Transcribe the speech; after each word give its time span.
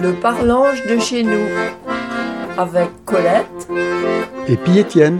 Le 0.00 0.12
parlange 0.12 0.86
de 0.86 0.98
chez 0.98 1.24
nous 1.24 1.48
avec 2.56 2.88
Colette 3.04 3.68
et 4.46 4.56
puis 4.56 4.78
Étienne. 4.78 5.18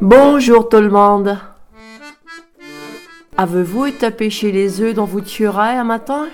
Bonjour 0.00 0.68
tout 0.68 0.80
le 0.80 0.88
monde. 0.88 1.38
Avez-vous 3.36 3.86
été 3.86 4.10
pêcher 4.10 4.50
les 4.50 4.80
œufs 4.80 4.94
dans 4.94 5.04
votre 5.04 5.26
tuerai 5.26 5.76
un 5.76 5.84
matin? 5.84 6.26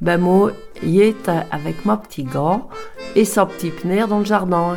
Ben 0.00 0.20
moi, 0.20 0.52
y 0.82 1.02
étais 1.02 1.42
avec 1.50 1.84
ma 1.84 1.96
petit 1.96 2.24
gars 2.24 2.62
et 3.16 3.24
sa 3.24 3.44
petite 3.46 3.80
pneur 3.80 4.06
dans 4.06 4.20
le 4.20 4.24
jardin. 4.24 4.76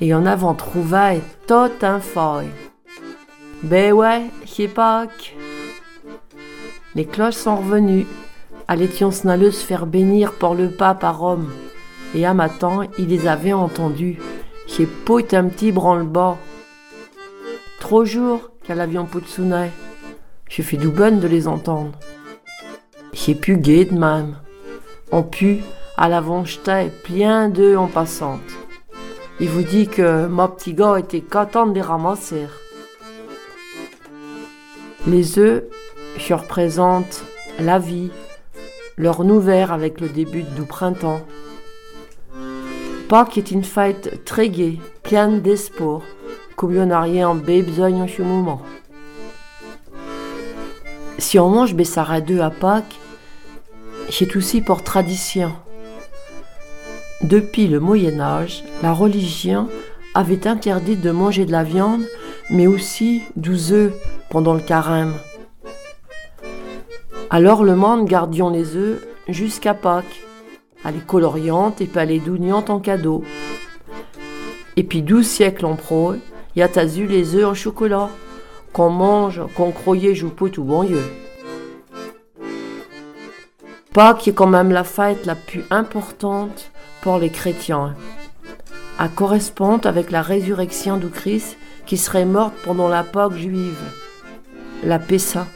Et 0.00 0.14
en 0.14 0.24
avant 0.24 0.54
trouvé 0.54 1.20
tout 1.46 1.70
un 1.82 2.00
feuille. 2.00 2.50
Ben 3.62 3.92
ouais, 3.92 4.22
c'est 4.46 4.68
Pâques. 4.68 5.34
Les 6.98 7.04
cloches 7.04 7.36
sont 7.36 7.54
revenues. 7.54 8.08
Allétions 8.66 9.12
se 9.12 9.64
faire 9.64 9.86
bénir 9.86 10.32
par 10.32 10.56
le 10.56 10.68
pape 10.68 11.04
à 11.04 11.12
Rome. 11.12 11.48
Et 12.12 12.26
à 12.26 12.34
matin, 12.34 12.88
il 12.98 13.06
les 13.06 13.28
avait 13.28 13.52
entendus. 13.52 14.18
J'ai 14.66 14.86
pot 14.86 15.32
un 15.32 15.44
petit 15.44 15.70
branle-bas. 15.70 16.38
Trop 17.78 18.04
jours 18.04 18.50
qu'à 18.64 18.74
l'avion 18.74 19.04
Poutsounet. 19.04 19.70
J'ai 20.48 20.64
fait 20.64 20.76
du 20.76 20.88
de 20.88 21.28
les 21.28 21.46
entendre. 21.46 21.92
J'ai 23.12 23.36
pu 23.36 23.56
de 23.58 23.94
même. 23.96 24.34
On 25.12 25.22
pu, 25.22 25.60
à 25.96 26.08
l'avant 26.08 26.44
jeter 26.44 26.90
plein 27.04 27.48
d'eux 27.48 27.76
en 27.76 27.86
passante. 27.86 28.50
Il 29.38 29.48
vous 29.50 29.62
dit 29.62 29.86
que 29.86 30.26
ma 30.26 30.48
petit 30.48 30.74
gars 30.74 30.98
était 30.98 31.20
content 31.20 31.68
de 31.68 31.74
les 31.74 31.80
ramasser. 31.80 32.48
Les 35.06 35.38
œufs, 35.38 35.62
je 36.16 36.34
représentent 36.34 37.24
la 37.58 37.78
vie, 37.78 38.10
leur 38.96 39.24
nouvelle 39.24 39.70
avec 39.70 40.00
le 40.00 40.08
début 40.08 40.42
du 40.42 40.62
printemps. 40.62 41.20
Pâques 43.08 43.38
est 43.38 43.50
une 43.50 43.64
fête 43.64 44.24
très 44.24 44.48
gaie, 44.48 44.78
pleine 45.02 45.40
d'espoir, 45.40 46.02
comme 46.56 46.74
il 46.74 46.82
n'y 46.82 46.92
a 46.92 47.00
rien 47.00 47.28
en 47.28 47.34
besoin 47.34 47.92
en 47.92 48.08
ce 48.08 48.22
moment. 48.22 48.62
Si 51.18 51.38
on 51.38 51.48
mange 51.48 51.74
deux 51.74 52.40
à 52.40 52.50
Pâques, 52.50 52.98
c'est 54.10 54.36
aussi 54.36 54.60
pour 54.60 54.82
tradition. 54.82 55.52
Depuis 57.22 57.66
le 57.66 57.80
Moyen 57.80 58.20
Âge, 58.20 58.62
la 58.82 58.92
religion 58.92 59.68
avait 60.14 60.46
interdit 60.46 60.96
de 60.96 61.10
manger 61.10 61.44
de 61.46 61.52
la 61.52 61.64
viande, 61.64 62.04
mais 62.50 62.66
aussi 62.66 63.22
douze 63.36 63.72
œufs 63.72 63.92
pendant 64.30 64.54
le 64.54 64.60
carême. 64.60 65.14
Alors 67.30 67.62
le 67.62 67.76
monde 67.76 68.06
gardions 68.06 68.48
les 68.48 68.74
œufs 68.74 69.06
jusqu'à 69.28 69.74
Pâques, 69.74 70.22
à 70.82 70.90
les 70.90 71.00
coloriantes 71.00 71.82
et 71.82 71.86
pas 71.86 72.06
les 72.06 72.20
dougnantes 72.20 72.70
en 72.70 72.80
cadeau. 72.80 73.22
Et 74.76 74.82
puis 74.82 75.02
douze 75.02 75.26
siècles 75.26 75.66
en 75.66 75.76
pro, 75.76 76.14
y 76.56 76.62
a 76.62 76.68
eu 76.96 77.06
les 77.06 77.34
œufs 77.34 77.44
en 77.44 77.52
chocolat, 77.52 78.08
qu'on 78.72 78.88
mange, 78.88 79.42
qu'on 79.54 79.72
croyait 79.72 80.14
joue 80.14 80.30
tout 80.30 80.64
bon 80.64 80.84
yeux. 80.84 81.04
Pâques 83.92 84.26
est 84.28 84.32
quand 84.32 84.46
même 84.46 84.70
la 84.70 84.84
fête 84.84 85.26
la 85.26 85.34
plus 85.34 85.64
importante 85.70 86.70
pour 87.02 87.18
les 87.18 87.30
chrétiens. 87.30 87.94
Elle 88.98 89.10
correspond 89.10 89.78
avec 89.84 90.10
la 90.10 90.22
résurrection 90.22 90.96
du 90.96 91.10
Christ 91.10 91.58
qui 91.84 91.98
serait 91.98 92.24
morte 92.24 92.54
pendant 92.64 92.88
la 92.88 93.04
Pâque 93.04 93.34
juive, 93.34 93.82
la 94.82 94.98
Pessa. 94.98 95.46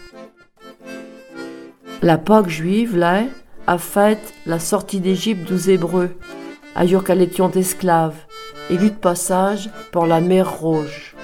La 2.05 2.19
Pâque 2.19 2.49
juive, 2.49 2.97
là, 2.97 3.23
a 3.69 3.79
fait 3.79 4.19
la 4.45 4.59
sortie 4.59 4.99
d'Égypte 4.99 5.49
des 5.49 5.71
Hébreux, 5.71 6.11
ailleurs 6.75 7.05
qu'elle 7.05 7.23
étions 7.23 7.53
esclaves, 7.53 8.17
et 8.71 8.77
de 8.77 8.89
passage 8.89 9.71
pour 9.93 10.07
la 10.07 10.21
mer 10.21 10.59
Rouge. 10.59 11.15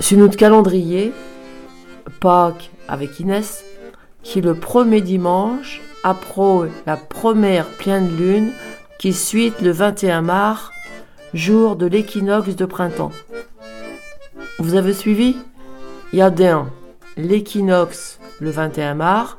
Sur 0.00 0.18
notre 0.18 0.36
calendrier, 0.36 1.12
Pâques 2.18 2.72
avec 2.88 3.20
Inès, 3.20 3.64
qui 4.24 4.40
le 4.40 4.54
premier 4.54 5.00
dimanche, 5.00 5.80
après 6.02 6.70
la 6.86 6.96
première 6.96 7.66
pleine 7.66 8.16
lune, 8.16 8.50
qui 8.98 9.12
suit 9.12 9.52
le 9.62 9.70
21 9.70 10.22
mars, 10.22 10.72
jour 11.32 11.76
de 11.76 11.86
l'équinoxe 11.86 12.56
de 12.56 12.64
printemps. 12.64 13.12
Vous 14.58 14.74
avez 14.74 14.94
suivi? 14.94 15.36
Il 16.12 16.18
y 16.18 16.22
a 16.22 16.30
d'un 16.30 16.68
l'équinoxe 17.16 18.18
le 18.40 18.50
21 18.50 18.94
mars. 18.94 19.36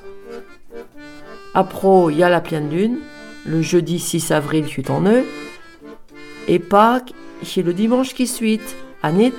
Après, 1.53 2.11
il 2.11 2.17
y 2.17 2.23
a 2.23 2.29
la 2.29 2.41
pleine 2.41 2.69
lune, 2.69 2.99
le 3.45 3.61
jeudi 3.61 3.99
6 3.99 4.31
avril, 4.31 4.65
tu 4.65 4.83
en 4.89 5.05
eux. 5.05 5.23
Et 6.47 6.59
Pâques, 6.59 7.13
c'est 7.43 7.61
le 7.61 7.73
dimanche 7.73 8.13
qui 8.13 8.27
suit, 8.27 8.61
Anit, 9.01 9.33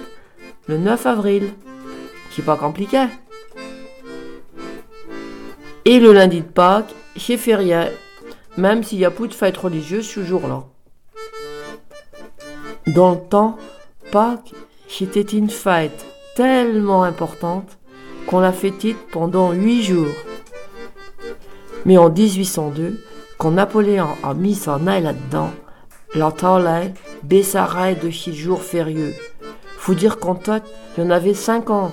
le 0.66 0.78
9 0.78 1.06
avril. 1.06 1.52
C'est 2.30 2.44
pas 2.44 2.56
compliqué. 2.56 3.06
Et 5.84 6.00
le 6.00 6.12
lundi 6.12 6.40
de 6.40 6.46
Pâques, 6.46 6.94
c'est 7.16 7.36
férié, 7.36 7.84
même 8.56 8.82
s'il 8.82 8.98
y 8.98 9.04
a 9.04 9.10
plus 9.10 9.28
de 9.28 9.34
fête 9.34 9.56
religieuse 9.56 10.08
ce 10.08 10.24
jour-là. 10.24 10.64
Dans 12.88 13.12
le 13.12 13.20
temps, 13.28 13.56
Pâques, 14.10 14.52
c'était 14.88 15.20
une 15.20 15.50
fête 15.50 16.04
tellement 16.34 17.02
importante 17.02 17.78
qu'on 18.26 18.40
l'a 18.40 18.52
fêtée 18.52 18.96
pendant 19.12 19.52
huit 19.52 19.82
jours. 19.82 20.14
Mais 21.84 21.98
en 21.98 22.10
1802, 22.10 23.00
quand 23.38 23.52
Napoléon 23.52 24.08
a 24.22 24.34
mis 24.34 24.54
son 24.54 24.80
nez 24.80 25.00
là-dedans, 25.00 25.50
la 26.14 26.32
là 26.58 26.82
baissa 27.22 27.68
de 28.02 28.10
six 28.10 28.34
jours 28.34 28.62
férieux. 28.62 29.14
Faut 29.78 29.94
dire 29.94 30.18
qu'en 30.18 30.34
tout, 30.34 30.62
il 30.96 31.04
y 31.04 31.06
en 31.06 31.10
avait 31.10 31.34
50. 31.34 31.92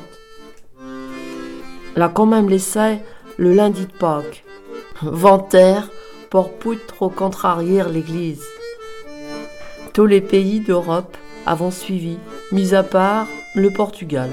Là, 1.96 2.10
quand 2.14 2.26
même 2.26 2.50
laissé 2.50 3.00
le 3.38 3.54
lundi 3.54 3.86
de 3.86 3.92
Pâques. 3.92 4.44
Ventaire 5.02 5.90
pour 6.30 6.52
pas 6.54 6.72
trop 6.88 7.10
contrarier 7.10 7.84
l'Église. 7.92 8.44
Tous 9.94 10.06
les 10.06 10.22
pays 10.22 10.62
d'Europe 10.62 11.18
avons 11.46 11.70
suivi, 11.70 12.18
mis 12.52 12.74
à 12.74 12.82
part 12.82 13.28
le 13.54 13.70
Portugal. 13.70 14.32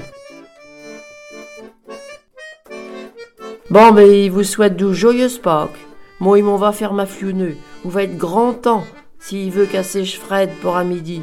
Bon, 3.71 3.93
ben, 3.93 4.05
il 4.05 4.29
vous 4.29 4.43
souhaite 4.43 4.75
de 4.75 4.91
joyeuses 4.91 5.37
Pâques. 5.37 5.79
Moi, 6.19 6.39
il 6.39 6.43
m'en 6.43 6.57
va 6.57 6.73
faire 6.73 6.91
ma 6.91 7.05
fiouneux. 7.05 7.55
Vous 7.85 7.89
va 7.89 8.03
être 8.03 8.17
grand 8.17 8.51
temps 8.51 8.83
s'il 9.17 9.49
veut 9.49 9.65
casser 9.65 10.03
Fred 10.03 10.49
pour 10.61 10.75
à 10.75 10.83
midi. 10.83 11.21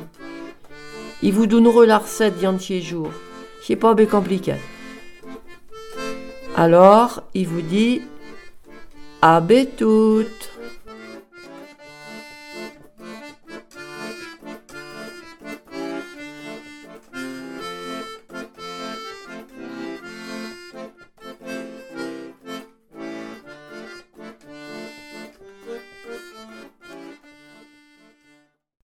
Il 1.20 1.34
vous 1.34 1.47
donnera 1.47 1.84
la 1.84 1.98
recette 1.98 2.41
d'entier 2.41 2.81
jour. 2.81 3.10
C'est 3.62 3.76
pas 3.76 3.92
bien 3.92 4.06
compliqué. 4.06 4.54
Alors, 6.56 7.22
il 7.34 7.47
vous 7.47 7.60
dit 7.60 8.00
à 9.20 9.42
toutes. 9.76 10.47